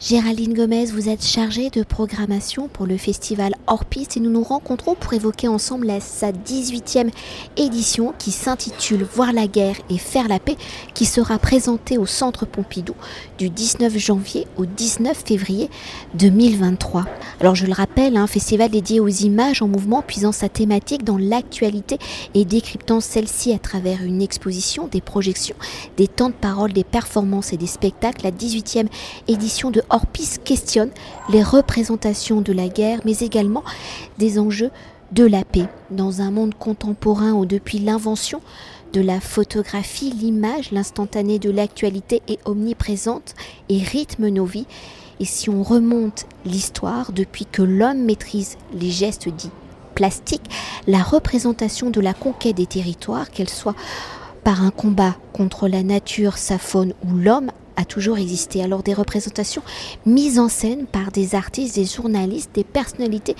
[0.00, 3.84] Géraldine Gomez, vous êtes chargée de programmation pour le festival Hors
[4.16, 7.10] et nous nous rencontrons pour évoquer ensemble sa 18e
[7.58, 10.56] édition qui s'intitule Voir la guerre et faire la paix
[10.94, 12.94] qui sera présentée au Centre Pompidou
[13.36, 15.68] du 19 janvier au 19 février
[16.14, 17.04] 2023.
[17.40, 21.18] Alors je le rappelle, un festival dédié aux images en mouvement puisant sa thématique dans
[21.18, 21.98] l'actualité
[22.32, 25.56] et décryptant celle-ci à travers une exposition, des projections,
[25.98, 28.24] des temps de parole, des performances et des spectacles.
[28.24, 28.86] La 18e
[29.28, 30.90] édition de Orpis questionne
[31.28, 33.64] les représentations de la guerre, mais également
[34.18, 34.70] des enjeux
[35.12, 35.66] de la paix.
[35.90, 38.40] Dans un monde contemporain où depuis l'invention
[38.92, 43.34] de la photographie, l'image, l'instantané de l'actualité est omniprésente
[43.68, 44.66] et rythme nos vies,
[45.18, 49.50] et si on remonte l'histoire, depuis que l'homme maîtrise les gestes dits
[49.94, 50.50] plastiques,
[50.86, 53.74] la représentation de la conquête des territoires, qu'elle soit
[54.44, 58.62] par un combat contre la nature, sa faune ou l'homme, a toujours existé.
[58.62, 59.62] Alors des représentations
[60.06, 63.34] mises en scène par des artistes, des journalistes, des personnalités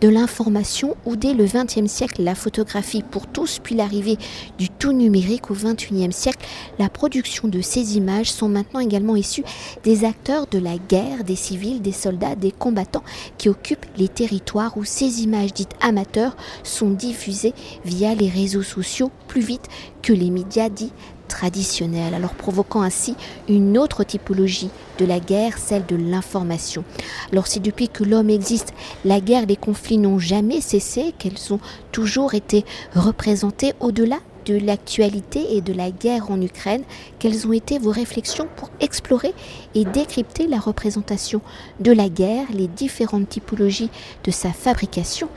[0.00, 4.18] de l'information ou dès le XXe siècle la photographie pour tous, puis l'arrivée
[4.58, 6.44] du tout numérique au XXIe siècle,
[6.78, 9.44] la production de ces images sont maintenant également issues
[9.84, 13.04] des acteurs de la guerre, des civils, des soldats, des combattants
[13.38, 17.54] qui occupent les territoires où ces images dites amateurs sont diffusées
[17.84, 19.68] via les réseaux sociaux plus vite
[20.02, 20.92] que les médias dits
[21.28, 23.16] traditionnels, alors provoquant ainsi
[23.48, 26.84] une autre typologie de la guerre, celle de l'information.
[27.32, 28.72] Alors si depuis que l'homme existe,
[29.04, 31.60] la guerre les conflits n'ont jamais cessé, qu'elles ont
[31.92, 36.82] toujours été représentées au-delà de l'actualité et de la guerre en Ukraine,
[37.18, 39.32] quelles ont été vos réflexions pour explorer
[39.74, 41.40] et décrypter la représentation
[41.80, 43.90] de la guerre, les différentes typologies
[44.24, 45.28] de sa fabrication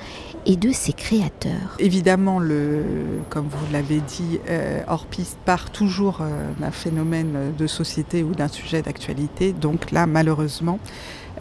[0.47, 1.75] et de ses créateurs.
[1.77, 2.81] Évidemment, le,
[3.29, 8.33] comme vous l'avez dit, euh, hors piste part toujours euh, d'un phénomène de société ou
[8.33, 9.51] d'un sujet d'actualité.
[9.51, 10.79] Donc là, malheureusement,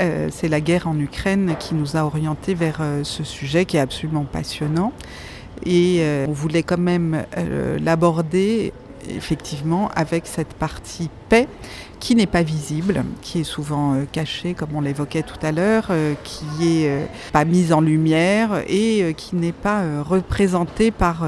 [0.00, 3.80] euh, c'est la guerre en Ukraine qui nous a orientés vers ce sujet qui est
[3.80, 4.92] absolument passionnant.
[5.64, 7.25] Et on voulait quand même
[7.82, 8.75] l'aborder
[9.15, 11.49] effectivement avec cette partie paix
[12.00, 15.89] qui n'est pas visible, qui est souvent euh, cachée comme on l'évoquait tout à l'heure,
[15.91, 21.27] euh, qui est euh, pas mise en lumière et qui n'est pas représentée par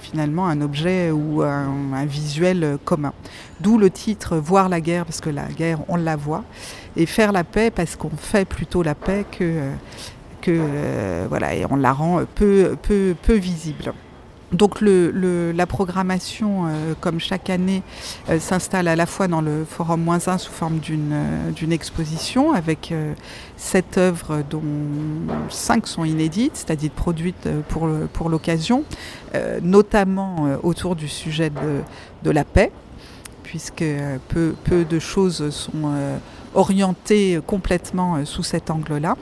[0.00, 3.12] finalement un objet ou un, visuel commun.
[3.60, 6.44] D'où le titre Voir la guerre parce que la guerre on la voit
[6.96, 9.60] et faire la paix parce qu'on fait plutôt la paix que
[10.40, 10.60] que
[11.28, 13.92] voilà et on la rend peu peu peu visible.
[14.56, 17.82] Donc la programmation, euh, comme chaque année,
[18.30, 22.52] euh, s'installe à la fois dans le Forum moins 1 sous forme d'une euh, exposition
[22.52, 22.94] avec
[23.56, 24.62] sept œuvres dont
[25.50, 28.84] cinq sont inédites, c'est-à-dire produites pour, l'occasion,
[29.62, 32.70] notamment autour du sujet de, la paix,
[33.42, 33.84] puisque
[34.28, 35.90] peu, de choses sont
[36.54, 39.16] orientées complètement sous cet angle-là.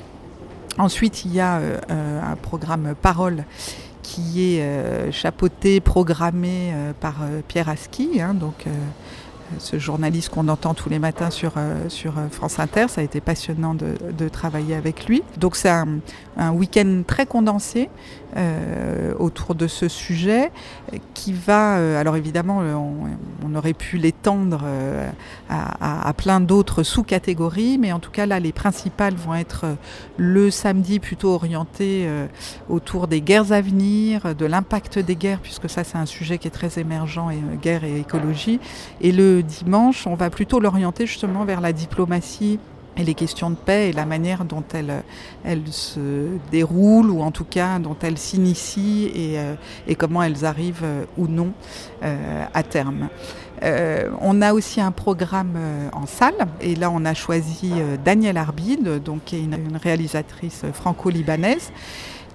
[0.77, 3.44] Ensuite, il y a un programme Parole
[4.05, 8.21] qui est euh, chapeauté, programmé euh, par euh, Pierre Aski,
[9.59, 12.87] ce journaliste qu'on entend tous les matins sur, euh, sur euh, France Inter.
[12.88, 15.22] Ça a été passionnant de, de travailler avec lui.
[15.38, 16.00] Donc c'est un,
[16.53, 17.88] week-end très condensé
[18.37, 20.50] euh, autour de ce sujet
[21.15, 22.59] qui va, alors évidemment,
[23.44, 24.65] on, aurait pu l'étendre
[25.49, 29.76] à, plein d'autres sous-catégories, mais en tout cas là, les principales vont être
[30.16, 32.09] le samedi plutôt orienté
[32.69, 36.49] autour des guerres à venir, de l'impact des guerres, puisque ça c'est un sujet qui
[36.49, 38.59] est très émergent, et, guerre et écologie.
[39.00, 42.59] Et le dimanche, on va plutôt l'orienter justement vers la diplomatie
[42.97, 45.03] et les questions de paix et la manière dont elles,
[45.45, 49.55] elles se déroulent ou en tout cas dont elles s'initient et, euh,
[49.89, 51.53] et comment elles arrivent euh, ou non
[52.03, 53.09] euh, à terme.
[53.62, 57.97] Euh, on a aussi un programme euh, en salle et là on a choisi euh,
[58.05, 61.73] Danielle Arbide, donc qui est une réalisatrice franco-libanaise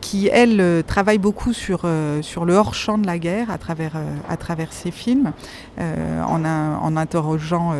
[0.01, 3.57] qui elle euh, travaille beaucoup sur euh, sur le hors champ de la guerre à
[3.57, 5.31] travers euh, à travers ses films
[5.77, 7.73] en, interrogeant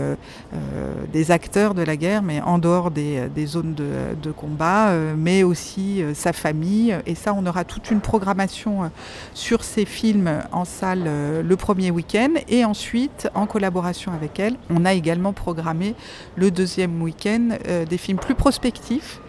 [1.11, 6.01] des acteurs de la guerre mais en dehors des, zones de, de combat mais aussi
[6.13, 6.95] sa famille.
[7.05, 8.89] Et ça on aura toute une programmation
[9.33, 11.09] sur ces films en salle
[11.43, 12.35] le premier week-end.
[12.47, 15.95] Et ensuite en collaboration avec elle on a également programmé
[16.35, 17.57] le deuxième week-end
[17.89, 19.19] des films plus prospectifs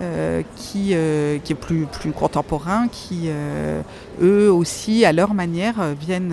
[0.00, 3.82] euh, qui, euh, qui est plus, contemporain, qui euh,
[4.22, 6.32] eux aussi, à leur manière, viennent,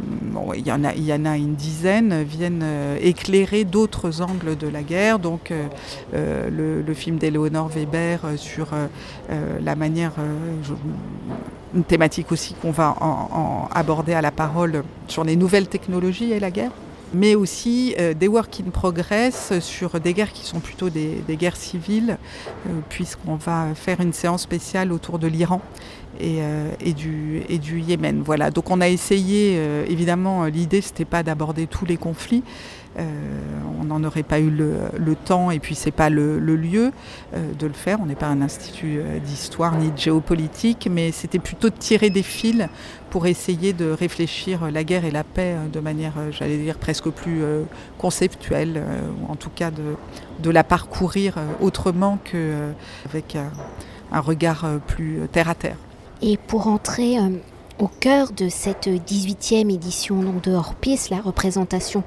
[0.00, 2.64] bon, il y, en a, y en a une dizaine, viennent
[3.02, 5.18] éclairer d'autres angles de la guerre.
[5.18, 5.52] Donc
[6.12, 8.68] le, film d'Eleonore Weber sur
[9.28, 10.12] la manière,
[11.74, 12.94] une thématique aussi qu'on va
[13.74, 16.70] aborder à la parole sur les nouvelles technologies et la guerre
[17.16, 22.18] mais aussi des work in progress sur des guerres qui sont plutôt des, guerres civiles,
[22.88, 25.60] puisqu'on va faire une séance spéciale autour de l'Iran
[26.20, 26.38] et,
[26.80, 28.22] et, du, et, du, Yémen.
[28.24, 28.50] Voilà.
[28.50, 34.02] Donc on a essayé, évidemment, l'idée c'était pas d'aborder tous les conflits, euh, on n'en
[34.04, 36.92] aurait pas eu le, temps et puis c'est pas le, lieu
[37.34, 37.98] euh, de le faire.
[38.00, 42.10] On n'est pas un institut euh, d'histoire ni de géopolitique, mais c'était plutôt de tirer
[42.10, 42.68] des fils
[43.10, 47.40] pour essayer de réfléchir la guerre et la paix de manière, j'allais dire, presque plus
[47.96, 48.82] conceptuelle,
[49.22, 53.50] ou en tout cas de, la parcourir autrement qu'avec un,
[54.12, 55.76] un regard plus terre à terre.
[56.20, 57.16] Et pour entrer
[57.78, 62.02] au cœur de cette 18e édition de Hors-Piste, la représentation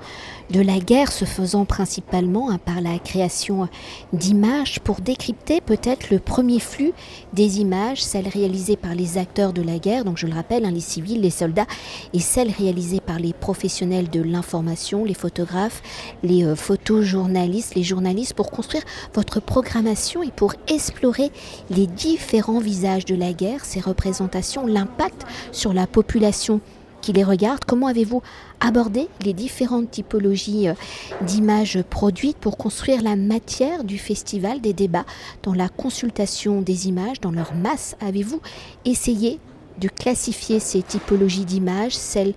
[0.50, 3.68] de la guerre se faisant principalement hein, par la création
[4.14, 6.94] d'images pour décrypter peut-être le premier flux
[7.34, 10.72] des images, celles réalisées par les acteurs de la guerre, donc je le rappelle, hein,
[10.72, 11.68] les civils, les soldats,
[12.14, 15.82] et celles réalisées par les professionnels de l'information, les photographes,
[16.24, 21.32] les euh, photojournalistes, les journalistes, pour construire votre programmation et pour explorer
[21.70, 26.62] les différents visages de la guerre, ces représentations, l'impact sur la population
[27.14, 27.64] les regarde.
[27.66, 28.22] Comment avez-vous
[28.60, 30.74] abordé les différentes typologies euh,
[31.22, 35.06] d'images produites pour construire la matière du festival des débats
[35.44, 37.96] dans la consultation des images, dans leur masse?
[38.02, 38.42] Avez-vous
[38.86, 39.40] essayé
[39.80, 42.34] de classifier ces typologies d'images, celles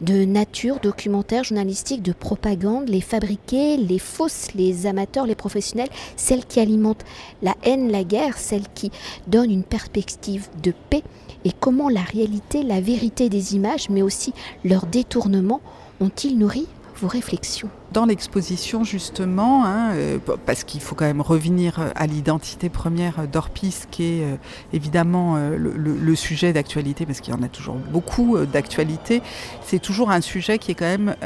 [0.00, 6.46] de nature, documentaire, journalistique, de propagande, les fabriquer, les fausses, les amateurs, les professionnels, celles
[6.46, 7.04] qui alimentent
[7.42, 8.90] la haine, la guerre, celles qui
[9.26, 11.02] donnent une perspective de paix?
[11.48, 14.34] Et comment la réalité, la vérité des images, mais aussi
[14.66, 15.62] leur détournement,
[15.98, 16.66] ont-ils nourri
[17.00, 17.70] vos réflexions?
[17.90, 23.86] Dans l'exposition, justement, hein, euh, parce qu'il faut quand même revenir à l'identité première d'Orpis,
[23.90, 24.36] qui est euh,
[24.74, 29.22] évidemment euh, le, sujet d'actualité, parce qu'il y en a toujours beaucoup d'actualité,
[29.64, 31.16] c'est toujours un sujet qui est quand même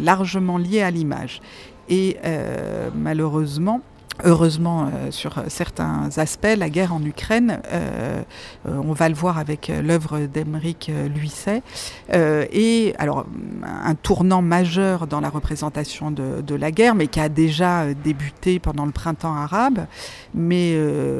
[0.00, 1.40] largement lié à l'image.
[1.88, 2.16] Et
[2.94, 3.82] malheureusement,
[4.24, 8.20] Heureusement, euh, sur certains aspects, la guerre en Ukraine, euh,
[8.66, 11.62] euh, on va le voir avec l'œuvre d'Emeric Luisset,
[12.10, 13.26] est alors
[13.62, 18.86] un tournant majeur dans la représentation de, la guerre, mais qui a déjà débuté pendant
[18.86, 19.86] le printemps arabe.
[20.34, 20.76] Mais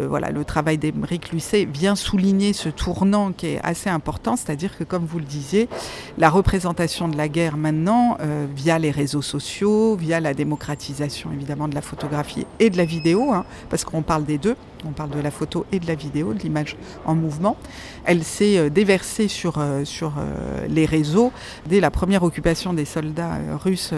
[0.09, 4.85] voilà, le travail d'Emeric Luisset vient souligner ce tournant qui est assez important, c'est-à-dire que,
[4.85, 5.69] comme vous le disiez,
[6.17, 8.17] la représentation de la guerre maintenant,
[8.57, 13.33] via les réseaux sociaux, via la démocratisation évidemment de la photographie et de la vidéo,
[13.33, 14.57] hein, parce qu'on parle des deux,
[14.87, 17.57] on parle de la photo et de la vidéo, de l'image en mouvement.
[18.05, 21.33] Elle s'est euh, déversée sur, euh, sur euh, les réseaux
[21.67, 23.93] dès la première occupation des soldats russes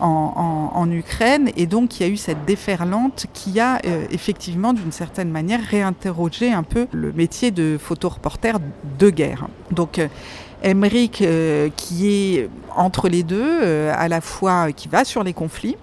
[0.00, 3.80] en, en, Ukraine, et donc il y a eu cette déferlante qui a
[4.10, 8.52] effectivement, d'une certaine manière, réinterrogé un peu le métier de photoreporter
[8.98, 9.48] de guerre.
[9.70, 10.00] Donc
[10.62, 11.24] Emmerich,
[11.76, 15.76] qui est entre les deux, à la fois qui va sur les conflits,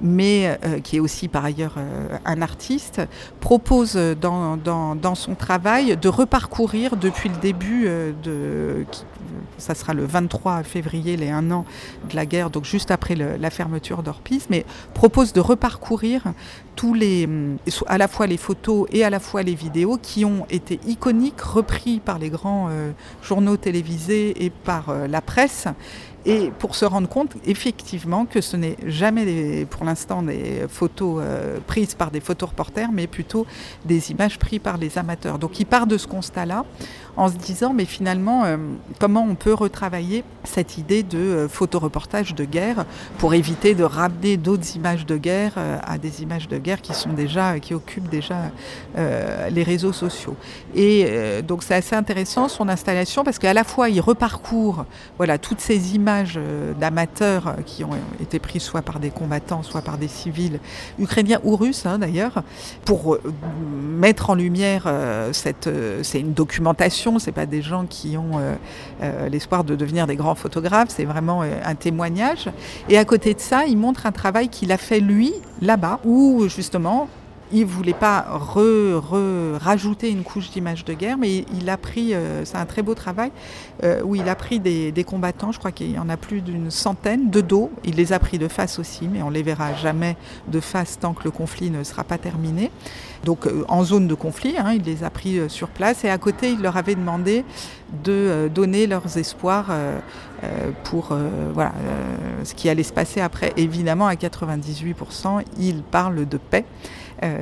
[0.00, 3.00] mais euh, qui est aussi par ailleurs euh, un artiste,
[3.40, 8.86] propose dans, dans, son travail de reparcourir depuis le début euh, de...
[9.58, 11.64] Ça sera le 23 février, les un an
[12.08, 14.64] de la guerre, donc juste après la fermeture d'Orpis, mais
[14.94, 16.22] propose de reparcourir
[16.76, 17.28] tous les,
[17.86, 21.40] à la fois les photos et à la fois les vidéos qui ont été iconiques,
[21.40, 22.70] repris par les grands
[23.22, 25.68] journaux télévisés et par la presse
[26.26, 31.58] et pour se rendre compte effectivement que ce n'est jamais pour l'instant des photos euh,
[31.66, 33.46] prises par des photoreporters, mais plutôt
[33.86, 35.38] des images prises par les amateurs.
[35.38, 36.64] Donc il part de ce constat-là
[37.16, 38.56] en se disant mais finalement euh,
[38.98, 42.84] comment on peut retravailler cette idée de euh, photoreportage de guerre
[43.18, 45.54] pour éviter de ramener d'autres images de guerre
[45.86, 48.50] à des images de guerre qui sont déjà qui occupent déjà
[48.96, 50.36] les réseaux sociaux.
[50.74, 54.84] Et donc c'est assez intéressant son installation parce qu'à la fois il reparcourt
[55.16, 57.90] voilà toutes ces images euh, d'amateurs euh, qui ont
[58.20, 60.58] été pris soit par des combattants, soit par des civils
[60.98, 62.42] ukrainiens ou russes hein, d'ailleurs,
[62.84, 63.22] pour euh,
[63.82, 64.90] mettre en lumière
[65.32, 65.68] cette.
[66.02, 68.40] c'est une documentation, c'est pas des gens qui ont
[69.30, 72.48] l'espoir de devenir des grands photographes, c'est vraiment un témoignage.
[72.88, 76.48] Et à côté de ça, il montre un travail qu'il a fait lui là-bas, où
[76.48, 77.08] justement
[77.52, 78.24] il voulait pas
[79.60, 82.94] rajouter une couche d'image de guerre, mais il a pris, euh, c'est un très beau
[82.94, 83.32] travail,
[83.82, 86.70] euh, où il a pris des, combattants, je crois qu'il y en a plus d'une
[86.70, 87.70] centaine, de dos.
[87.84, 90.16] Il les a pris de face aussi, mais on les verra jamais
[90.48, 92.70] de face tant que le conflit ne sera pas terminé.
[93.24, 96.18] Donc euh, en zone de conflit, hein, il les a pris sur place, et à
[96.18, 97.44] côté, il leur avait demandé
[98.04, 99.72] de donner leurs espoirs
[100.84, 101.12] pour
[101.52, 101.72] voilà,
[102.44, 103.52] ce qui allait se passer après.
[103.56, 106.64] Évidemment, à 98%, il parle de paix.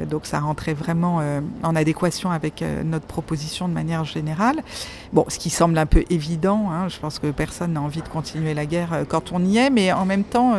[0.08, 1.22] Donc ça rentrait vraiment
[1.62, 4.56] en adéquation avec notre proposition de manière générale.
[5.12, 8.08] Bon, ce qui semble un peu évident, hein, je pense que personne n'a envie de
[8.08, 10.54] continuer la guerre quand on y est, mais en même temps,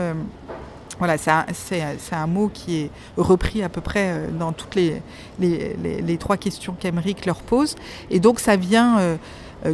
[1.00, 6.36] voilà, c'est un, mot qui est repris à peu près euh, dans toutes les, trois
[6.36, 7.76] questions qu'Emeric leur pose.
[8.12, 9.18] Et donc ça vient euh, euh,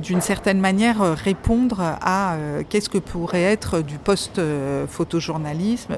[0.01, 2.37] d'une certaine manière répondre à
[2.69, 5.97] qu'est-ce que pourrait être du post-photojournalisme.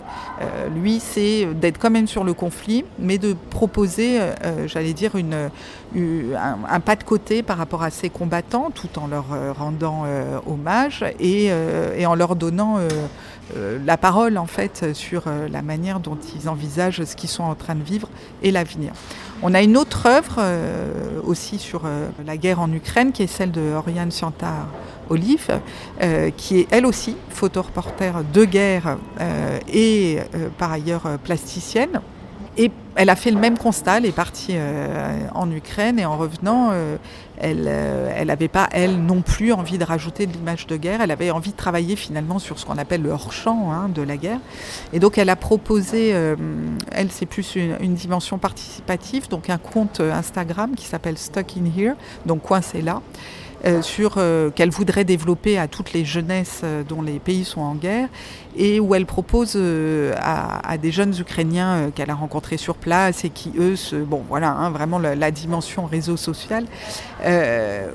[0.75, 4.19] lui, c'est d'être quand même sur le conflit, mais de proposer,
[4.65, 9.25] j'allais dire, un, pas de côté par rapport à ces combattants, tout en leur
[9.57, 10.05] rendant
[10.45, 11.51] hommage et,
[12.05, 12.79] en leur donnant
[13.55, 17.43] euh, la parole en fait sur euh, la manière dont ils envisagent ce qu'ils sont
[17.43, 18.09] en train de vivre
[18.43, 18.91] et l'avenir.
[19.43, 21.83] On a une autre œuvre euh, aussi sur
[22.25, 24.67] la guerre en Ukraine qui est celle de Oriane Siantar
[25.09, 25.61] Olive,
[26.35, 28.97] qui est elle aussi photoreporter de guerre
[29.71, 30.19] et
[30.57, 32.01] par ailleurs plasticienne.
[32.57, 36.17] Et elle a fait le même constat, elle est partie euh, en Ukraine et en
[36.17, 36.97] revenant, euh,
[37.37, 37.65] elle
[38.25, 41.29] n'avait euh, pas, elle non plus, envie de rajouter de l'image de guerre, elle avait
[41.29, 44.39] envie de travailler finalement sur ce qu'on appelle le hors-champ hein, de la guerre.
[44.91, 46.09] Et donc elle a proposé,
[46.91, 51.93] elle c'est plus une, dimension participative, donc un compte Instagram qui s'appelle Stuck in Here,
[52.25, 53.01] donc coincé là.
[53.67, 57.59] Euh, sur euh, qu'elle voudrait développer à toutes les jeunesses euh, dont les pays sont
[57.59, 58.07] en guerre
[58.55, 59.59] et où elle propose
[60.15, 64.51] à, des jeunes Ukrainiens qu'elle a rencontrés sur place et qui eux, se, bon voilà,
[64.51, 66.65] hein, vraiment la, dimension réseau social,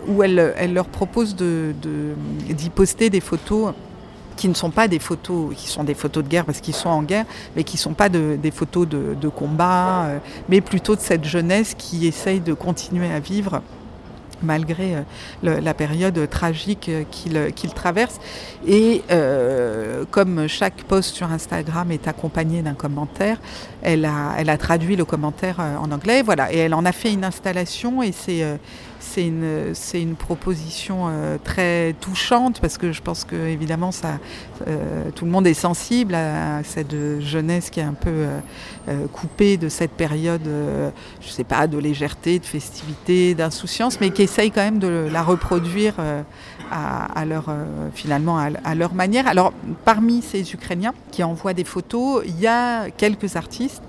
[0.07, 3.75] où elle, elle, leur propose d'y poster des photos
[4.37, 6.91] qui ne sont pas des photos, qui sont des photos de guerre parce qu'ils sont
[6.91, 7.25] en guerre,
[7.57, 10.11] mais qui ne sont pas des photos de, de combat,
[10.49, 13.62] mais plutôt de cette jeunesse qui essaye de continuer à vivre
[14.43, 18.21] malgré euh, la période tragique euh, euh, qu'il traverse.
[18.67, 19.03] Et
[20.11, 23.39] comme chaque post sur Instagram est accompagné d'un commentaire,
[23.83, 27.13] elle a, elle a traduit le commentaire en anglais, voilà, et elle en a fait
[27.13, 28.61] une installation et c'est
[29.17, 31.11] une, une proposition
[31.43, 34.19] très touchante parce que je pense que évidemment ça,
[35.15, 38.27] tout le monde est sensible à, cette jeunesse qui est un peu
[39.13, 40.49] coupée de cette période,
[41.21, 45.95] je sais pas, de légèreté, de festivité, d'insouciance, mais essaye quand même de la reproduire
[46.71, 47.47] à, leur
[47.95, 49.27] finalement à, leur manière.
[49.29, 49.53] Alors
[49.85, 53.83] parmi ces Ukrainiens qui envoient des photos, il y a quelques artistes.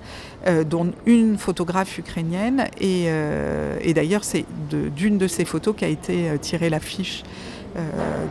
[0.46, 2.66] Euh, dont une photographe ukrainienne.
[2.78, 7.22] Et, euh, d'ailleurs, c'est d'une de, ces photos qu'a été euh, tirée l'affiche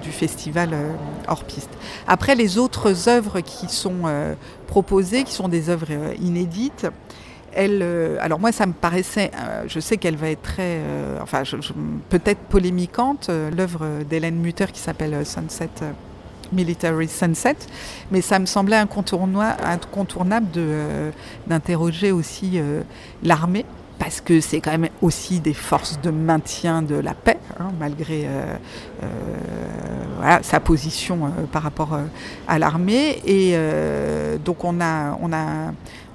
[0.01, 0.70] du festival
[1.27, 1.70] hors piste.
[2.08, 4.03] Après, les autres œuvres qui sont
[4.67, 5.89] proposées, qui sont des œuvres
[6.22, 6.88] inédites,
[7.55, 9.31] elle, alors moi, ça me paraissait,
[9.67, 10.79] je sais qu'elle va être très,
[11.22, 11.43] enfin,
[12.10, 15.69] peut-être polémiquante, l'œuvre d'Hélène Mutter qui s'appelle Sunset
[16.53, 17.57] Military Sunset,
[18.12, 21.12] mais ça me semblait incontournable euh,
[21.48, 22.81] d'interroger aussi euh,
[23.24, 23.65] l'armée
[24.00, 28.27] parce que c'est quand même aussi des forces de maintien de la paix, hein, malgré
[28.27, 28.55] euh,
[30.41, 31.98] sa position par rapport
[32.48, 33.22] à l'armée.
[33.25, 33.55] Et
[34.43, 35.15] donc on a,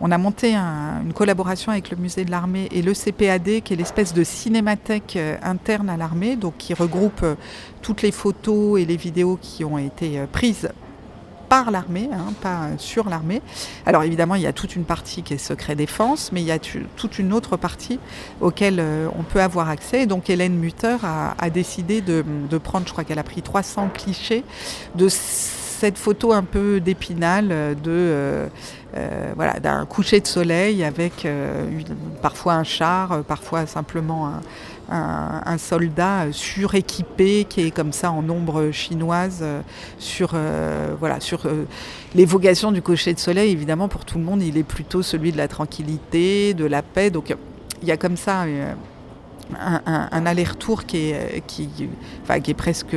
[0.01, 3.77] on a monté une collaboration avec le musée de l'armée et le CPAD, qui est
[3.77, 7.25] l'espèce de cinémathèque interne à l'armée, donc qui regroupe
[7.83, 10.69] toutes les photos et les vidéos qui ont été euh, prises
[11.49, 13.41] par l'armée, hein, pas sur l'armée.
[13.87, 16.53] Alors évidemment, il y a toute une partie qui est secret défense, mais il y
[16.53, 17.99] a toute une autre partie
[18.43, 20.05] auquel euh, on peut avoir accès.
[20.05, 22.23] donc Hélène Mutter a, décidé de,
[22.59, 24.45] prendre, je crois qu'elle a pris 300 clichés
[24.95, 25.09] de
[25.79, 28.49] cette photo un peu d'épinal de euh,
[29.37, 31.27] voilà d'un coucher de soleil avec
[32.23, 34.33] parfois un char, parfois simplement
[34.91, 39.61] un, soldat suréquipé qui est comme ça en ombre chinoise euh,
[39.99, 41.65] sur euh, voilà sur euh,
[42.15, 43.51] l'évocation du cocher de soleil.
[43.51, 47.11] Évidemment pour tout le monde il est plutôt celui de la tranquillité de la paix.
[47.11, 47.35] Donc
[47.83, 48.45] il y a comme ça
[49.57, 51.43] un, aller-retour qui est,
[52.23, 52.97] enfin, qui est presque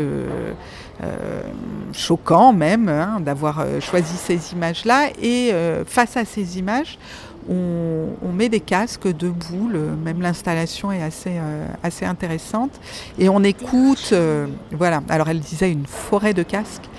[1.93, 5.10] choquant même hein, d'avoir choisi ces images-là.
[5.22, 5.51] Et
[5.86, 6.98] face à ces images,
[7.50, 11.67] on, met des casques de boules, même l'installation est assez, euh,
[12.08, 12.72] intéressante.
[13.17, 16.89] Et on écoute, euh, voilà, alors elle disait une forêt de casques.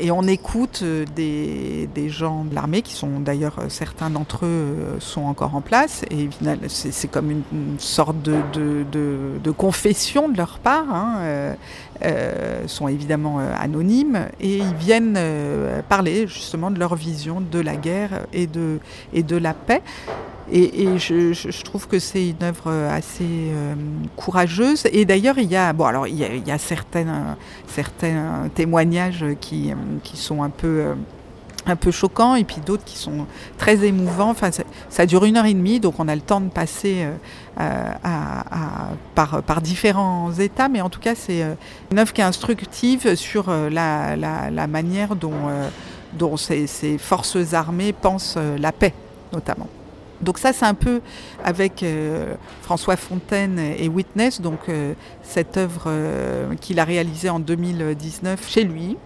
[0.00, 5.22] Et on écoute euh, des, gens de l'armée, qui sont d'ailleurs, certains d'entre eux sont
[5.22, 6.02] encore en place.
[6.10, 6.28] Et
[6.68, 10.86] c'est comme une, sorte de, confession de leur part.
[10.92, 11.54] Hein,
[12.66, 15.18] sont évidemment anonymes et ils viennent
[15.88, 19.82] parler justement de leur vision de la guerre et de la paix.
[20.52, 23.52] Et, je, trouve que c'est une œuvre assez
[24.16, 24.84] courageuse.
[24.92, 27.36] Et d'ailleurs, il y a, bon, alors il y a, certains,
[28.54, 30.94] témoignages qui, qui sont un peu
[31.66, 33.26] un peu choquants et puis d'autres qui sont
[33.58, 34.30] très émouvants.
[34.30, 34.50] Enfin,
[34.88, 37.06] ça, dure une heure et demie, donc on a le temps de passer
[37.58, 37.92] euh,
[39.14, 41.54] par, différents états, mais en tout cas c'est euh,
[41.90, 48.72] une œuvre qui est instructive sur euh, la, manière dont, ces, forces armées pensent la
[48.72, 48.94] paix
[49.32, 49.68] notamment.
[50.22, 51.00] Donc ça, c'est un peu
[51.44, 51.84] avec
[52.62, 54.60] François Fontaine et Witness, donc
[55.22, 55.90] cette œuvre
[56.60, 58.96] qu'il a réalisée en 2019 chez lui,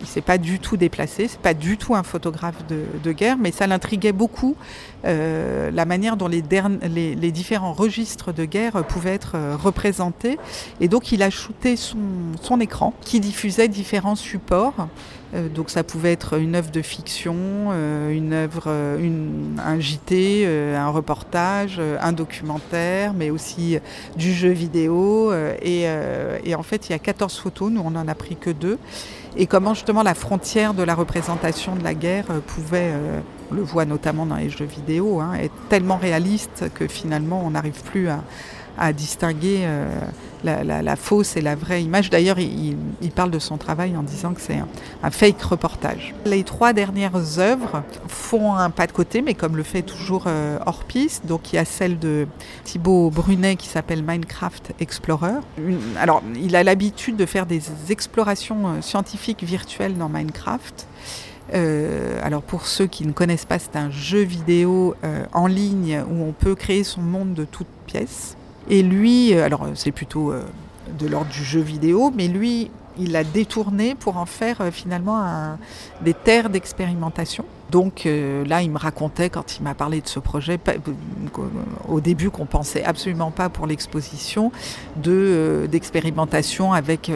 [0.00, 3.52] il s'est pas du tout déplacé, c'est pas du tout un photographe de, guerre, mais
[3.52, 4.56] ça l'intriguait beaucoup
[5.04, 10.38] euh, la manière dont les, différents registres de guerre pouvaient être euh, représentés.
[10.80, 14.88] Et donc il a shooté son, écran qui diffusait différents supports.
[15.34, 17.36] Euh, donc ça pouvait être une œuvre de fiction,
[18.10, 20.46] une œuvre, un JT,
[20.76, 23.78] un reportage, un documentaire, mais aussi
[24.16, 25.32] du jeu vidéo.
[25.62, 25.86] Et,
[26.44, 28.78] et, en fait, il y a 14 photos, nous on n'en a pris que deux
[29.36, 33.54] et comment justement la frontière de la représentation de la guerre euh, pouvait, euh, on
[33.54, 37.82] le voit notamment dans les jeux vidéo, hein, être tellement réaliste que finalement on n'arrive
[37.82, 38.22] plus à,
[38.78, 39.88] à distinguer euh,
[40.42, 42.10] la, fausse et la vraie image.
[42.10, 42.76] D'ailleurs, il,
[43.14, 44.58] parle de son travail en disant que c'est
[45.02, 46.14] un, fake reportage.
[46.24, 50.58] Les trois dernières œuvres font un pas de côté, mais comme le fait toujours euh.
[51.24, 52.26] Donc il y a celle de
[52.64, 55.40] Thibaut Brunet qui s'appelle Minecraft Explorer.
[56.00, 60.86] alors, il a l'habitude de faire des explorations euh, scientifiques virtuelles dans Minecraft.
[62.22, 64.94] alors pour ceux qui ne connaissent pas, c'est un jeu vidéo
[65.32, 68.36] en ligne où on peut créer son monde de toutes pièces.
[68.68, 70.42] Et lui, euh, alors c'est plutôt euh,
[70.98, 75.56] de l'ordre du jeu vidéo, mais lui, il l'a détourné pour en faire euh, finalement
[76.02, 77.44] des terres d'expérimentation.
[77.70, 80.60] Donc là, il me racontait quand il m'a parlé de ce projet,
[81.88, 84.52] au début qu'on pensait absolument pas pour l'exposition,
[84.94, 87.10] de d'expérimentation avec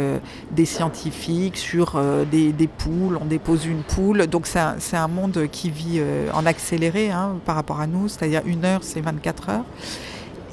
[0.51, 3.19] des scientifiques sur des, poules.
[3.23, 6.03] On dépose une poule, donc c'est un, monde qui vit
[6.35, 9.65] en accéléré hein, par rapport à nous, c'est-à-dire une heure, c'est 24 heures.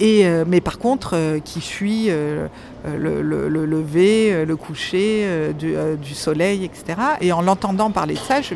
[0.01, 2.47] Euh, mais par contre, euh, qui suit euh,
[2.85, 6.99] le, lever, le coucher du, soleil, etc.
[7.21, 8.55] Et en l'entendant parler de ça, je,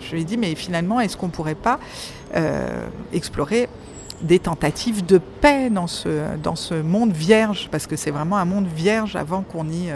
[0.00, 1.78] je lui ai dit, mais finalement, est-ce qu'on ne pourrait pas
[3.12, 3.68] explorer
[4.20, 7.68] des tentatives de paix dans ce, dans ce monde vierge?
[7.70, 9.90] Parce que c'est vraiment un monde vierge avant qu'on y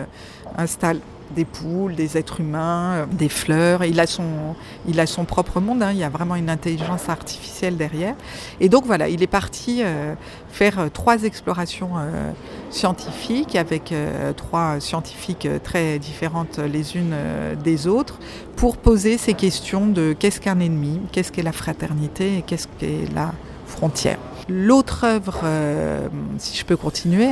[0.56, 1.00] installe
[1.34, 3.84] des poules, des êtres humains, euh, des fleurs.
[3.84, 4.54] Il a son,
[4.86, 5.90] il a son propre monde, hein.
[5.92, 8.14] il y a vraiment une intelligence artificielle derrière.
[8.60, 10.14] Et donc voilà, il est parti euh,
[10.50, 11.90] faire euh, trois explorations
[12.70, 13.94] scientifiques avec
[14.36, 17.14] trois scientifiques très différentes les unes
[17.62, 18.18] des autres
[18.56, 23.12] pour poser ces questions de qu'est-ce qu'un ennemi, qu'est-ce qu'est la fraternité et qu'est-ce qu'est
[23.14, 23.32] la
[23.66, 24.18] frontière.
[24.48, 25.44] L'autre œuvre,
[26.38, 27.28] si je peux continuer,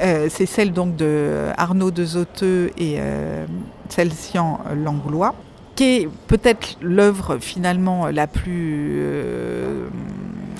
[0.00, 3.44] euh, c'est celle donc de Arnaud de Zoteux et euh,
[3.88, 5.34] Celsian Langlois,
[5.76, 9.88] qui est peut-être l'œuvre finalement la plus euh,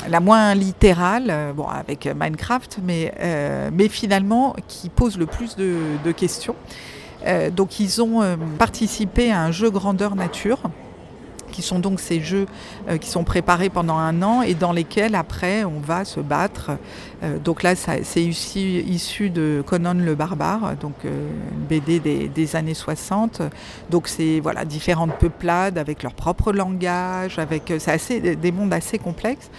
[0.09, 3.13] la moins littérale, bon avec Minecraft, mais,
[3.89, 6.57] finalement qui pose le plus de questions.
[7.55, 8.23] donc ils ont
[8.59, 10.63] participé à un jeu grandeur nature
[11.61, 12.47] qui sont donc ces jeux
[12.89, 16.71] euh, qui sont préparés pendant un an et dans lesquels après on va se battre.
[17.23, 22.75] Euh, donc là, c'est issu, de Conan le barbare, donc euh, une BD des, années
[22.75, 23.43] 60.
[23.91, 29.51] Donc c'est voilà différentes peuplades avec leur propre langage, avec c'est des mondes assez complexes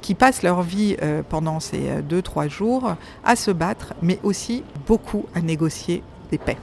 [0.00, 0.96] qui passent leur vie
[1.28, 2.94] pendant ces deux trois jours
[3.24, 6.56] à se battre, mais aussi beaucoup à négocier des paix.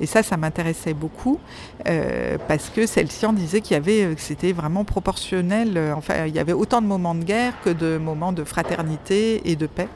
[0.00, 1.38] Et ça, ça m'intéressait beaucoup
[1.86, 5.76] euh, parce que celle-ci en disait qu'il y avait, euh, que c'était vraiment proportionnel.
[5.76, 9.50] Euh, enfin, il y avait autant de moments de guerre que de moments de fraternité
[9.50, 9.88] et de paix.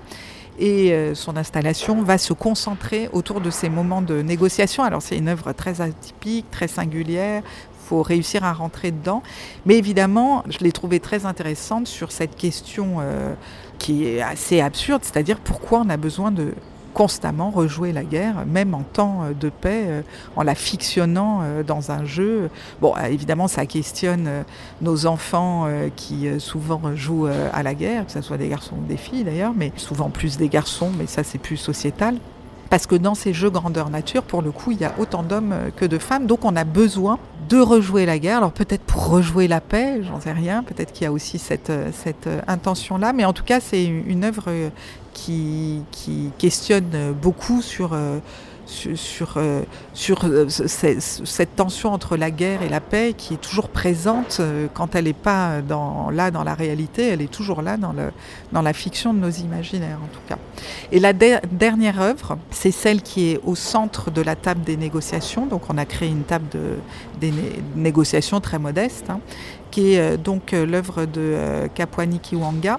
[0.60, 4.82] Et son installation va se concentrer autour de ces moments de négociation.
[4.82, 7.44] Alors c'est une œuvre très atypique, très singulière,
[7.86, 9.22] faut réussir à rentrer dedans.
[9.66, 12.96] Mais évidemment, je l'ai trouvée très intéressante sur cette question
[13.78, 16.54] qui est assez absurde, c'est-à-dire pourquoi on a besoin de
[16.98, 20.02] constamment rejouer la guerre, même en temps euh, de paix, euh,
[20.34, 22.50] en la fictionnant euh, dans un jeu.
[22.80, 24.28] Bon, évidemment, ça questionne
[24.82, 28.96] nos enfants qui souvent jouent à la guerre, que ce soit des garçons ou des
[28.96, 32.16] filles d'ailleurs, mais souvent plus des garçons, mais ça c'est plus sociétal.
[32.70, 35.54] Parce que dans ces jeux grandeur nature, pour le coup, il y a autant d'hommes
[35.76, 38.38] que de femmes, donc on a besoin de rejouer la guerre.
[38.38, 41.72] Alors peut-être pour rejouer la paix, j'en sais rien, peut-être qu'il y a aussi cette,
[41.92, 44.50] cette intention-là, mais en tout cas c'est une œuvre
[45.18, 48.18] qui, questionne beaucoup sur, euh,
[48.66, 49.62] sur, euh,
[49.94, 50.24] sur,
[50.59, 54.40] cette tension entre la guerre et la paix qui est toujours présente
[54.74, 55.61] quand elle n'est pas
[56.12, 58.11] là dans la réalité, elle est toujours là dans, le,
[58.52, 60.38] dans la fiction de nos imaginaires en tout cas.
[60.92, 65.46] Et la dernière œuvre, c'est celle qui est au centre de la table des négociations.
[65.46, 66.74] Donc on a créé une table de,
[67.20, 67.33] des
[67.74, 69.20] négociations très modeste, hein,
[69.70, 72.78] qui est donc l'œuvre de Kapwani Kiwanga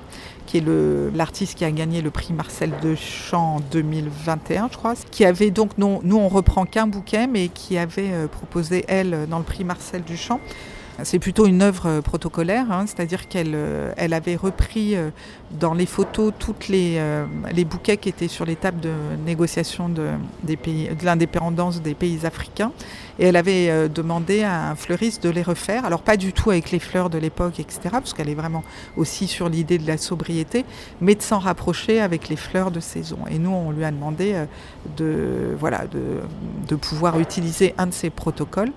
[0.50, 0.66] qui est
[1.14, 5.52] l'artiste qui a gagné le prix Marcel de Champ en 2021, je crois, qui avait
[5.52, 9.44] donc, nous, nous on reprend qu'un bouquet, mais qui avait euh, proposé, elle, dans le
[9.44, 10.40] prix Marcel Duchamp,
[11.04, 15.10] c'est plutôt une œuvre euh, protocolaire, hein, c'est-à-dire qu'elle euh, avait repris euh,
[15.52, 17.00] dans les photos toutes les,
[17.66, 18.92] bouquets qui étaient sur les tables de
[19.26, 20.10] négociation de,
[21.04, 22.72] l'indépendance des pays africains.
[23.18, 25.84] Et elle avait demandé à un fleuriste de les refaire.
[25.86, 28.64] Alors pas du tout avec les fleurs de l'époque, etc., parce qu'elle est vraiment
[28.96, 30.64] aussi sur l'idée de la sobriété,
[31.02, 33.20] mais de s'en rapprocher avec les fleurs de saison.
[33.30, 34.46] Et nous, on lui a demandé
[34.96, 36.20] de, voilà, de,
[36.68, 38.72] de pouvoir utiliser un de ces protocoles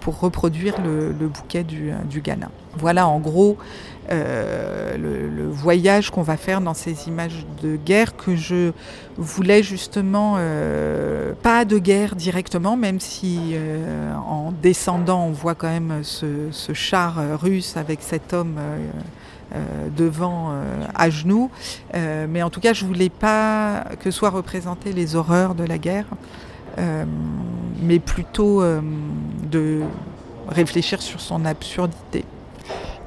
[0.00, 2.50] pour reproduire le, bouquet du, Ghana.
[2.76, 3.56] Voilà en gros
[4.10, 8.70] euh, le, voyage qu'on va faire dans ces images de guerre que je
[9.16, 13.54] voulais justement euh, pas de guerre directement, même si
[14.28, 18.56] en descendant on voit quand même ce, char russe avec cet homme.
[19.96, 20.52] devant
[20.94, 21.50] à genoux.
[21.94, 26.06] mais en tout cas, je voulais pas que soient représentées les horreurs de la guerre.
[26.78, 27.04] Euh,
[27.82, 28.80] mais plutôt euh,
[29.50, 29.82] de
[30.48, 32.24] réfléchir sur son absurdité.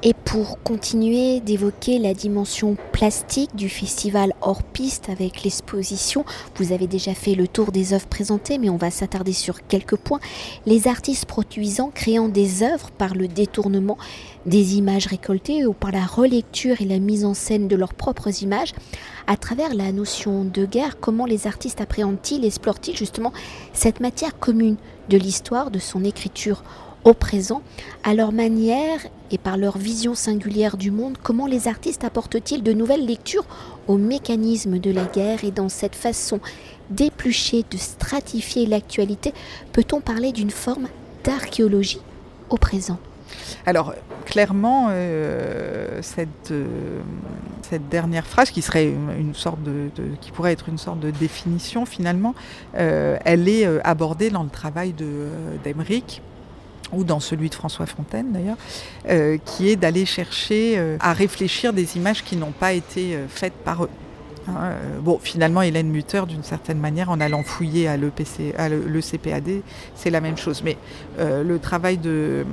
[0.02, 6.24] Et pour continuer d'évoquer la dimension plastique du festival hors piste avec l'exposition,
[6.56, 9.96] vous avez déjà fait le tour des œuvres présentées, mais on va s'attarder sur quelques
[9.96, 10.20] points.
[10.64, 13.98] Les artistes produisant, créant des œuvres par le détournement
[14.46, 18.42] des images récoltées ou par la relecture et la mise en scène de leurs propres
[18.42, 18.72] images,
[19.26, 23.34] à travers la notion de guerre, comment les artistes appréhendent-ils, explorent-ils justement
[23.74, 24.76] cette matière commune
[25.10, 26.62] de l'histoire, de son écriture
[27.04, 27.62] au présent,
[28.04, 32.72] à leur manière et par leur vision singulière du monde, comment les artistes apportent-ils de
[32.72, 33.46] nouvelles lectures
[33.88, 36.40] au mécanisme de la guerre et dans cette façon
[36.90, 39.32] d'éplucher, de stratifier l'actualité,
[39.72, 40.88] peut-on parler d'une forme
[41.24, 42.00] d'archéologie
[42.50, 42.98] au présent?
[43.66, 47.00] Alors, clairement, euh, cette, euh,
[47.62, 51.86] cette, dernière phrase, qui serait une, sorte de, qui pourrait être une sorte de définition
[51.86, 52.34] finalement,
[52.76, 54.94] euh, elle est abordée dans le travail
[55.64, 56.22] d'Emeric
[56.92, 58.56] ou dans celui de François Fontaine d'ailleurs,
[59.08, 63.26] euh, qui est d'aller chercher euh, à réfléchir des images qui n'ont pas été euh,
[63.28, 63.90] faites par eux.
[64.58, 69.62] Euh, bon, finalement, Hélène Mutter, d'une certaine manière, en allant fouiller à, à le, CPAD,
[69.94, 70.62] c'est la même chose.
[70.64, 70.76] Mais
[71.18, 72.44] euh, le travail de.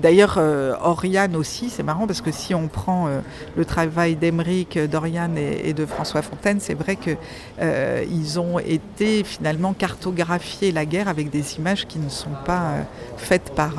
[0.00, 3.08] D'ailleurs, euh, Oriane aussi, c'est marrant parce que si on prend
[3.56, 10.72] le travail d'Emeric, d'Oriane et, de François Fontaine, c'est vrai qu'ils ont été finalement cartographier
[10.72, 12.74] la guerre avec des images qui ne sont pas
[13.16, 13.74] faites par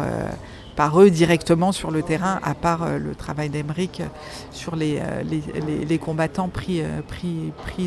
[0.76, 4.02] par eux directement sur le terrain, à part euh, le travail d'Emeric
[4.52, 7.02] sur les, euh, combattants pris, euh,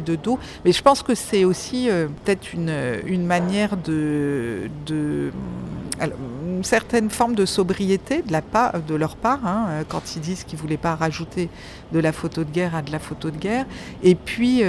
[0.05, 0.39] de dos.
[0.65, 1.89] Mais je pense que c'est aussi
[2.25, 5.33] peut-être une, manière de, de
[6.47, 10.77] une certaine forme de sobriété de, leur part, hein, quand ils disent qu'ils ne voulaient
[10.77, 11.49] pas rajouter
[11.93, 13.67] de la photo de guerre à de la photo de guerre.
[14.03, 14.63] Et puis,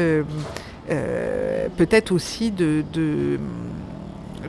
[0.87, 3.39] peut-être aussi de, de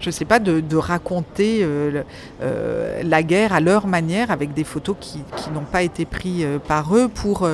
[0.00, 2.02] je sais pas, de, raconter euh,
[2.42, 6.58] euh, la guerre à leur manière avec des photos qui, n'ont pas été prises euh,
[6.58, 7.48] par eux pour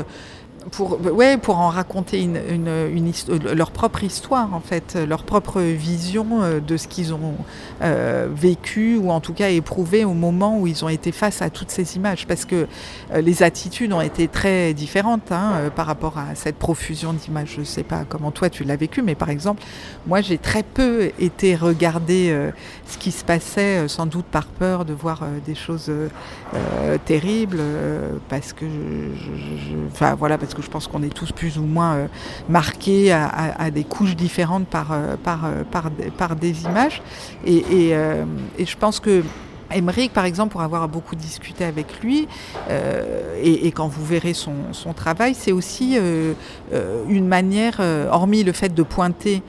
[0.70, 3.12] pour, ouais, pour en raconter une, une, une,
[3.54, 7.34] leur propre histoire, en fait, leur propre vision euh, de ce qu'ils ont
[7.82, 11.50] euh, vécu ou en tout cas éprouvé au moment où ils ont été face à
[11.50, 12.26] toutes ces images.
[12.26, 12.66] Parce que
[13.12, 17.52] euh, les attitudes ont été très différentes hein, par rapport à cette profusion d'images.
[17.54, 19.62] Je ne sais pas comment toi tu l'as vécu, mais par exemple,
[20.06, 22.50] moi j'ai très peu été regarder
[22.86, 25.90] ce qui se passait, sans doute par peur de voir des choses
[27.04, 27.60] terribles,
[28.28, 32.06] parce que je, voilà, parce que je pense qu'on est tous plus ou moins euh,
[32.48, 35.62] marqués à, des couches différentes par, euh, par, euh,
[36.16, 37.02] par, des images.
[37.44, 37.94] Et,
[38.58, 39.22] je pense que
[39.70, 42.28] Emmerich, par exemple, pour avoir beaucoup discuté avec lui,
[43.42, 45.98] et, quand vous verrez son travail, c'est aussi
[47.08, 49.42] une manière, hormis le fait de pointer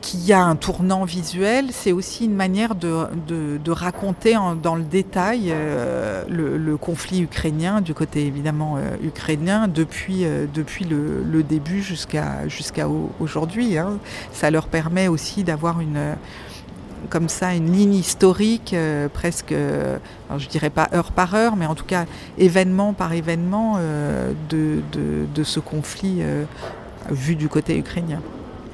[0.00, 5.50] qu'il y a un tournant visuel, c'est aussi une manière de, raconter dans le détail
[5.50, 12.88] euh, le, conflit ukrainien, du côté évidemment euh, ukrainien, depuis, euh, depuis le, début jusqu'à
[13.20, 13.78] aujourd'hui.
[13.78, 13.98] Hein.
[14.32, 16.16] Ça leur permet aussi d'avoir une
[17.08, 18.76] comme ça une ligne historique
[19.14, 22.04] presque, je dirais pas heure par heure, mais en tout cas
[22.36, 23.78] événement par événement
[24.50, 24.82] de,
[25.34, 26.20] de, ce conflit
[27.10, 28.20] vu du côté ukrainien.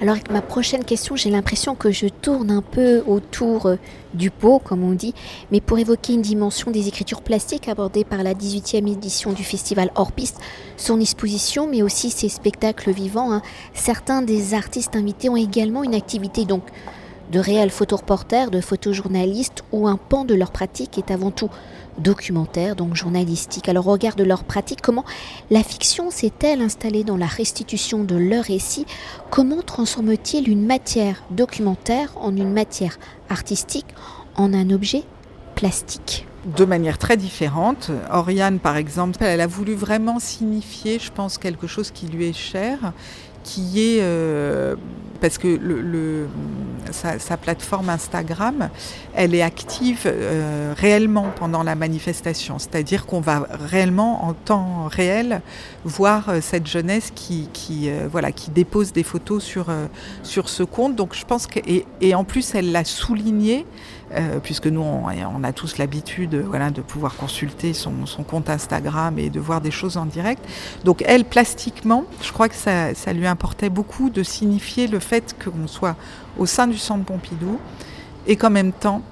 [0.03, 3.77] Alors ma prochaine question, j'ai l'impression que je tourne un peu autour euh,
[4.13, 5.15] du pot, comme on dit,
[5.51, 9.91] mais pour évoquer une dimension des écritures plastiques abordées par la 18e édition du festival
[9.95, 10.39] Hors Piste,
[10.77, 13.41] son exposition, mais aussi ses spectacles vivants, hein.
[13.73, 16.65] certains des artistes invités ont également une activité donc
[17.31, 21.51] de réels photoreporters, de photojournalistes, où un pan de leur pratique est avant tout
[21.99, 23.69] documentaire, donc journalistique.
[23.69, 25.05] Alors, au leur pratique, comment
[25.51, 28.87] la fiction s'est-elle installée dans la restitution de leur récit
[29.31, 33.87] Comment transforme-t-il une matière documentaire en une matière artistique,
[34.37, 35.05] en un objet
[35.55, 36.27] plastique?
[36.57, 37.91] De manière très différente.
[38.13, 42.33] Oriane, par exemple, elle a voulu vraiment signifier, je pense, quelque chose qui lui est
[42.33, 42.93] cher,
[43.43, 44.77] qui est euh,
[45.21, 45.59] parce que
[46.91, 48.71] sa, plateforme Instagram,
[49.15, 55.41] elle est active euh, réellement pendant la manifestation, c'est-à-dire qu'on va réellement en temps réel
[55.85, 59.67] voir euh, cette jeunesse qui, qui voilà, qui dépose des photos sur,
[60.23, 60.97] sur ce compte.
[60.97, 63.67] Donc je pense que et, en plus elle l'a souligné
[64.15, 67.93] euh, puisque nous, on, a tous l'habitude de pouvoir consulter son,
[68.27, 70.45] compte Instagram et de voir des choses en direct.
[70.85, 75.67] Donc elle, plastiquement, je crois que ça, lui importait beaucoup de signifier le fait qu'on
[75.67, 75.97] soit
[76.39, 77.59] au sein du centre Pompidou
[78.27, 79.03] et qu'en même temps,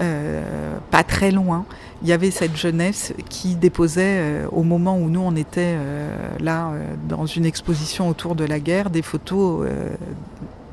[0.00, 1.64] euh, pas très loin,
[2.02, 5.76] il y avait cette jeunesse qui déposait, euh, au moment où nous on était
[6.38, 6.72] là
[7.08, 9.66] dans une exposition autour de la guerre, des photos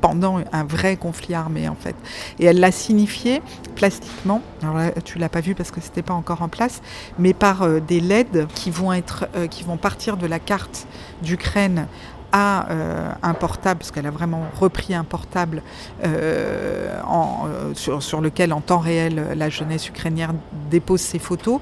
[0.06, 1.96] pendant un vrai conflit armé en fait.
[2.38, 3.42] Et elle l'a signifié
[3.74, 4.40] plastiquement.
[4.62, 6.80] Alors là, tu l'as pas vu parce que c'était pas encore en place,
[7.18, 10.86] mais par euh, des LED qui vont être, euh, qui vont partir de la carte
[11.22, 11.88] d'Ukraine
[12.36, 15.62] euh, un portable, parce qu'elle a vraiment repris un portable
[16.04, 20.36] en, sur, sur, lequel en temps réel la jeunesse ukrainienne
[20.70, 21.60] dépose ses photos.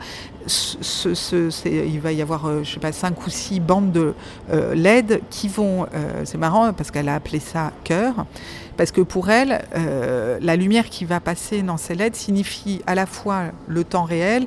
[1.64, 4.14] Il va y avoir, je sais pas, cinq ou six bandes de
[4.74, 5.86] LED qui vont,
[6.24, 8.26] c'est marrant parce qu'elle a appelé ça cœur,
[8.76, 12.94] parce que pour elle, euh, la lumière qui va passer dans ces LED signifie à
[12.94, 14.46] la fois le temps réel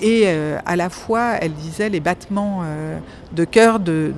[0.00, 2.98] et euh, à la fois, elle disait, les battements euh,
[3.32, 4.12] de cœur, de,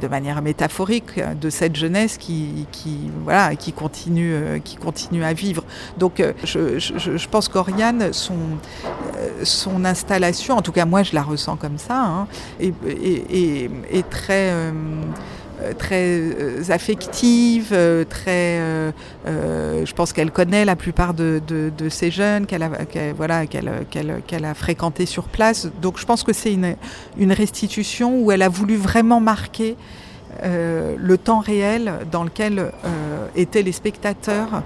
[0.00, 5.64] de, manière métaphorique, de cette jeunesse qui, qui voilà, qui, continue, qui continue à vivre.
[5.98, 8.36] Donc je, je, pense qu'Oriane, son,
[9.42, 12.26] son installation, en tout cas moi je la ressens comme ça, hein,
[12.60, 12.72] est,
[13.92, 14.50] est, très...
[14.50, 18.58] Euh, très euh, affective, euh, très,
[19.26, 21.40] je pense qu'elle connaît la plupart de,
[21.88, 22.70] ces jeunes qu'elle a,
[23.16, 25.68] voilà, qu'elle, a fréquenté sur place.
[25.82, 26.56] Donc je pense que c'est
[27.16, 29.76] une restitution où elle a voulu vraiment marquer
[30.42, 32.70] le temps réel dans lequel
[33.36, 34.62] étaient les spectateurs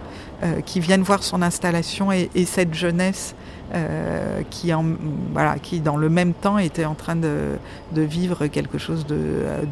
[0.67, 3.35] qui viennent voir son installation et cette jeunesse
[3.75, 7.57] euh, qui, dans le même temps était en train de,
[7.93, 9.05] vivre quelque chose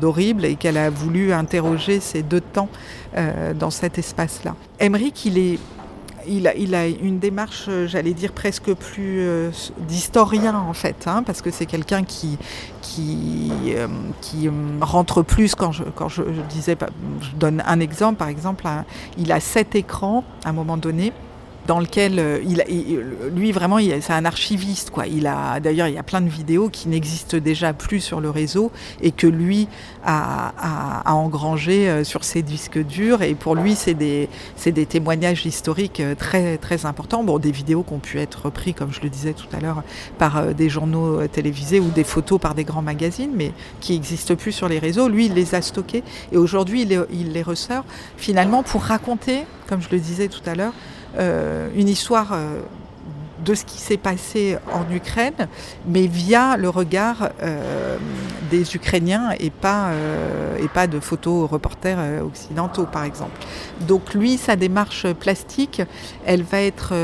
[0.01, 2.69] d'horrible et qu'elle a voulu interroger ces deux temps
[3.17, 4.57] euh, dans cet espace-là.
[4.81, 5.59] Emmerich, il
[6.27, 9.51] il a, une démarche, j'allais dire, presque plus euh,
[9.89, 12.39] d'historien, en fait, hein, parce que c'est quelqu'un qui,
[14.81, 16.77] rentre plus quand je, quand je, disais,
[17.21, 18.67] je donne un exemple, par exemple,
[19.19, 21.13] il a sept écrans à un moment donné
[21.67, 22.63] dans lequel euh, il,
[23.35, 25.07] lui vraiment c'est un archiviste quoi.
[25.07, 28.31] Il a d'ailleurs il y a plein de vidéos qui n'existent déjà plus sur le
[28.31, 29.69] réseau et que lui
[30.05, 30.53] a,
[31.07, 35.47] a, engrangé euh, sur ses disques durs et pour lui c'est des c'est des témoignages
[35.47, 37.23] historiques euh, très très importants.
[37.23, 39.83] Bon des vidéos qui ont pu être repris comme je le disais tout à l'heure
[40.19, 44.53] par des journaux télévisés ou des photos par des grands magazines mais qui n'existent plus
[44.53, 45.09] sur les réseaux.
[45.09, 47.85] Lui il les a stockés et aujourd'hui il il les ressort
[48.17, 50.73] finalement pour raconter comme je le disais tout à l'heure
[51.19, 52.61] une histoire euh,
[53.45, 55.49] de ce qui s'est passé en Ukraine,
[55.87, 57.97] mais via le regard euh,
[58.51, 59.91] des Ukrainiens et pas,
[60.63, 63.41] et pas de photos reporters occidentaux, par exemple.
[63.81, 65.83] Donc lui, sa démarche plastique,
[66.25, 66.95] elle va être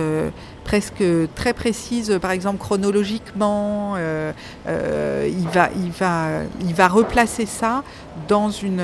[0.68, 1.02] presque
[1.35, 3.94] très précise, par exemple chronologiquement.
[3.96, 4.33] Euh,
[4.66, 7.83] euh, il, va, il, va, il va replacer ça
[8.28, 8.83] dans une.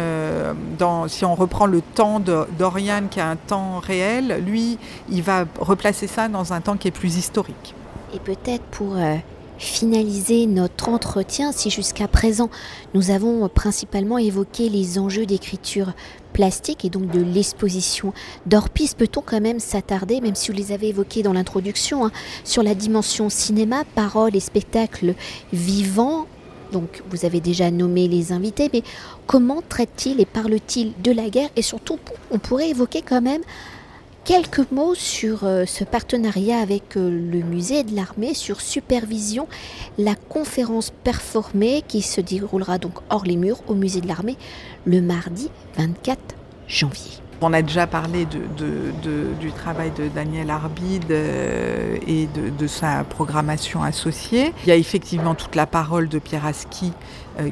[0.78, 4.78] Dans, si on reprend le temps d'Oriane qui a un temps réel, lui,
[5.10, 7.74] il va replacer ça dans un temps qui est plus historique.
[8.14, 9.16] Et peut-être pour euh,
[9.58, 12.48] finaliser notre entretien, si jusqu'à présent
[12.94, 15.92] nous avons principalement évoqué les enjeux d'écriture
[16.34, 18.12] plastique et donc de l'exposition
[18.44, 22.12] d'Orpis, peut-on quand même s'attarder, même si vous les avez évoqués dans l'introduction, hein,
[22.44, 25.14] sur la dimension cinéma, parole et spectacle
[25.52, 26.26] vivant
[26.72, 28.82] donc vous avez déjà nommé les invités, mais
[29.28, 31.50] comment traite-t-il et parle-t-il de la guerre?
[31.54, 32.00] Et surtout,
[32.32, 33.42] on pourrait évoquer quand même
[34.24, 39.46] Quelques mots sur euh, ce partenariat avec euh, le musée de l'armée, sur Supervision,
[39.98, 44.38] la conférence performée qui se déroulera donc hors les murs au musée de l'armée
[44.86, 46.18] le mardi 24
[46.66, 47.10] janvier.
[47.42, 54.54] On a déjà parlé du travail de Daniel Arbide et de, sa programmation associée.
[54.64, 56.92] Il y a effectivement toute la parole de Pierre Aski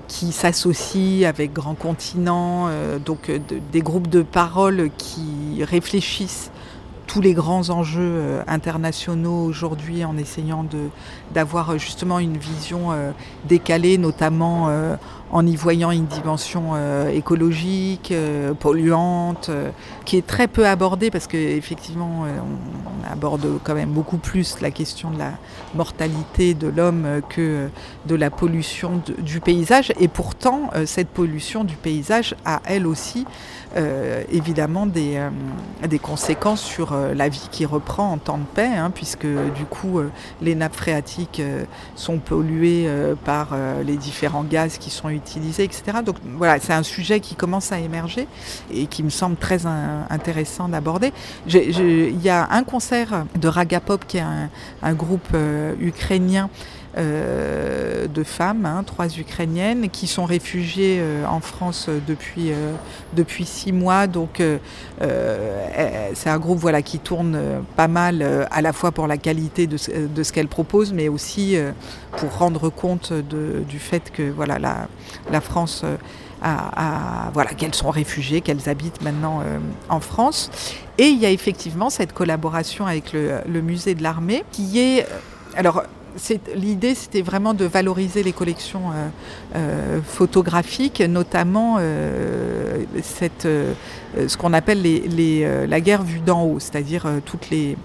[0.09, 2.69] qui s'associe avec Grand Continent,
[3.05, 3.31] donc
[3.73, 6.51] des groupes de parole qui réfléchissent
[7.13, 10.65] tous les grands enjeux euh, internationaux aujourd'hui en essayant
[11.35, 13.11] d'avoir euh, justement une vision euh,
[13.47, 14.71] décalée, notamment
[15.31, 16.75] en y voyant une dimension
[17.09, 18.13] écologique,
[18.61, 19.51] polluante,
[20.05, 25.11] qui est très peu abordée parce qu'effectivement on, aborde quand même beaucoup plus la question
[25.11, 25.33] de la
[25.75, 27.69] mortalité de l'homme que
[28.07, 29.93] de la pollution du paysage.
[29.99, 33.27] Et pourtant, cette pollution du paysage a elle aussi
[34.31, 35.19] évidemment des,
[35.89, 39.65] des conséquences sur euh, la vie qui reprend en temps de paix, hein, puisque du
[39.69, 40.11] coup euh,
[40.41, 41.65] les nappes phréatiques euh,
[41.97, 42.89] sont polluées
[43.25, 43.51] par
[43.85, 45.99] les différents gaz qui sont utilisés, etc.
[46.05, 48.27] Donc voilà, c'est un sujet qui commence à émerger
[48.73, 49.67] et qui me semble très
[50.11, 51.13] intéressant d'aborder.
[51.47, 54.25] Il y a un concert de Raga Pop qui est
[54.83, 55.37] un groupe
[55.81, 56.49] ukrainien
[56.99, 62.73] euh, de femmes, hein, trois Ukrainiennes, qui sont réfugiées euh, en France depuis, euh,
[63.15, 64.07] depuis six mois.
[64.07, 64.43] Donc
[65.01, 67.39] c'est un groupe voilà, qui tourne
[67.77, 69.77] pas mal, à la fois pour la qualité de,
[70.07, 71.57] de ce qu'elles proposent, mais aussi
[72.17, 74.89] pour rendre compte du fait que voilà, la,
[75.31, 75.85] la France...
[76.45, 79.45] À, voilà, qu'elles sont réfugiées, qu'elles habitent maintenant
[79.89, 80.51] en France.
[80.99, 85.07] Et il y a effectivement cette collaboration avec le, le musée de l'armée qui est...
[85.55, 85.85] Alors,
[86.55, 89.09] l'idée, c'était vraiment de valoriser les collections euh,
[89.57, 94.83] euh, photographiques, notamment euh, ce qu'on appelle
[95.69, 97.77] la guerre vue d'en haut, c'est-à-dire toutes les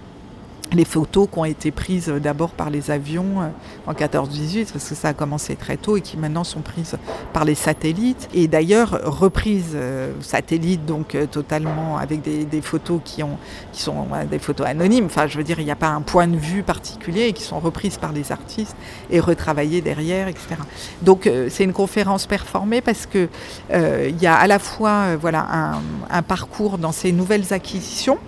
[0.72, 3.48] les photos qui ont été prises d'abord par les avions euh,
[3.86, 6.96] en 14-18, parce que ça a commencé très tôt, et qui maintenant sont prises
[7.32, 8.28] par les satellites.
[8.34, 13.38] Et d'ailleurs, reprises euh, satellites, donc euh, totalement avec des, photos qui, ont,
[13.72, 15.06] qui sont des photos anonymes.
[15.06, 17.42] Enfin, je veux dire, il n'y a pas un point de vue particulier, et qui
[17.42, 18.76] sont reprises par les artistes
[19.10, 20.56] et retravaillées derrière, etc.
[21.02, 23.28] Donc, c'est une conférence performée parce que
[23.72, 25.78] il y a à la fois voilà,
[26.10, 28.18] un parcours dans ces nouvelles acquisitions,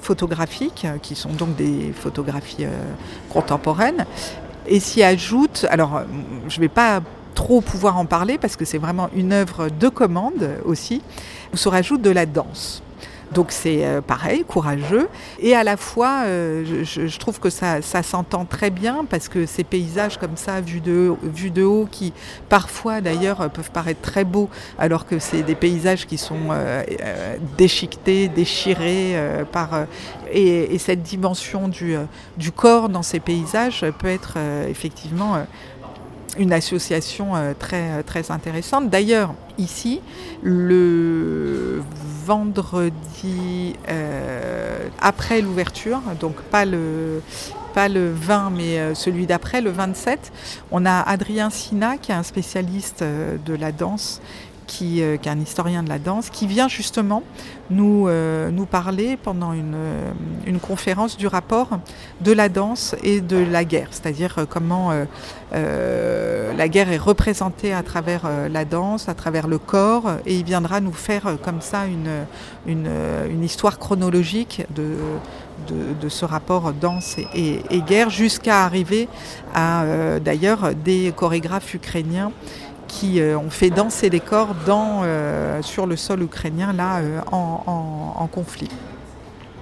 [0.00, 2.94] photographiques, qui sont donc des photographies euh,
[3.28, 4.06] contemporaines.
[4.66, 6.02] Et s'y ajoute, alors
[6.48, 7.00] je ne vais pas
[7.34, 11.02] trop pouvoir en parler parce que c'est vraiment une œuvre de commande aussi,
[11.52, 12.82] où se rajoute de la danse.
[13.32, 15.08] Donc c'est euh, pareil, courageux.
[15.38, 19.62] Et à la fois, euh, je, trouve que ça, s'entend très bien parce que ces
[19.62, 21.14] paysages comme ça, vus de,
[21.54, 22.12] de haut, qui
[22.48, 26.82] parfois d'ailleurs peuvent paraître très beaux, alors que c'est des paysages qui sont euh,
[27.56, 29.14] déchiquetés, déchirés
[29.52, 29.86] par...
[30.32, 31.94] Et, cette dimension du,
[32.38, 34.38] du corps dans ces paysages peut être
[34.68, 35.44] effectivement
[36.38, 38.88] une association très, très intéressante.
[38.88, 40.00] D'ailleurs, ici,
[40.42, 41.82] le
[42.24, 47.22] vendredi euh, après l'ouverture, donc pas le,
[47.74, 50.32] pas le 20 mais euh, celui d'après, le 27,
[50.70, 54.20] on a Adrien Sina qui est un spécialiste euh, de la danse
[54.70, 57.24] qui, est un historien de la danse, qui vient justement
[57.70, 59.76] nous, nous parler pendant une,
[60.46, 61.80] une, conférence du rapport
[62.20, 64.92] de la danse et de la guerre, c'est-à-dire comment
[65.52, 70.80] la guerre est représentée à travers la danse, à travers le corps, et il viendra
[70.80, 72.26] nous faire comme ça une,
[72.66, 74.96] une, histoire chronologique de,
[76.00, 79.08] de, ce rapport danse et, guerre, jusqu'à arriver
[79.54, 79.84] à
[80.22, 82.32] d'ailleurs des chorégraphes ukrainiens
[82.90, 88.28] qui euh, ont fait danser les corps euh, sur le sol ukrainien là euh, en,
[88.32, 88.68] conflit.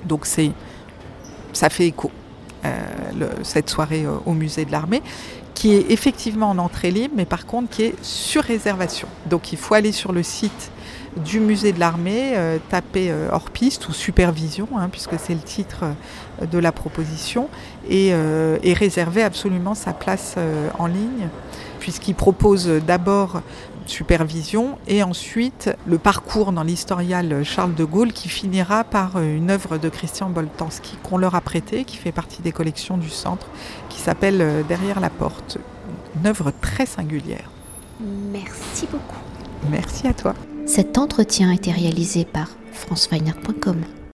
[0.05, 0.51] Donc c'est,
[1.53, 2.11] ça fait écho
[3.43, 5.01] cette soirée au musée de l'armée
[5.55, 9.09] qui est effectivement en entrée libre, mais par contre qui est sur réservation.
[9.27, 10.71] Donc il faut aller sur le site
[11.17, 12.35] du musée de l'armée,
[12.69, 15.85] taper hors piste ou supervision, hein, puisque c'est le titre
[16.43, 17.49] de la proposition,
[17.89, 18.13] et,
[18.75, 20.37] réserver absolument sa place
[20.79, 21.29] en ligne
[21.89, 23.41] puisqu'il propose d'abord
[23.87, 29.79] supervision et ensuite le parcours dans l'historial Charles de Gaulle qui finira par une œuvre
[29.79, 33.47] de Christian Boltanski qu'on leur a prêtée, qui fait partie des collections du centre,
[33.89, 35.57] qui s'appelle Derrière la porte.
[36.21, 37.51] Une œuvre très singulière.
[38.33, 39.17] Merci beaucoup.
[39.71, 40.35] Merci à toi.
[40.67, 43.83] Cet entretien a été réalisé par franceweiner.com.